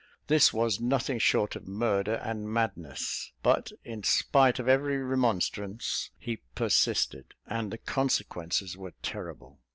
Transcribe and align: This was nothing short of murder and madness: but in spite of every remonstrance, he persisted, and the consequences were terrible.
This 0.25 0.51
was 0.51 0.79
nothing 0.81 1.19
short 1.19 1.55
of 1.55 1.67
murder 1.67 2.15
and 2.15 2.51
madness: 2.51 3.33
but 3.43 3.71
in 3.85 4.01
spite 4.01 4.57
of 4.57 4.67
every 4.67 4.97
remonstrance, 4.97 6.09
he 6.17 6.37
persisted, 6.55 7.35
and 7.45 7.69
the 7.69 7.77
consequences 7.77 8.75
were 8.75 8.95
terrible. 9.03 9.59